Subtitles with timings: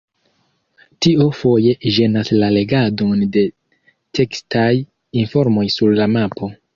[1.05, 3.43] Tio foje ĝenas la legadon de
[4.21, 4.71] tekstaj
[5.25, 6.51] informoj sur la mapo.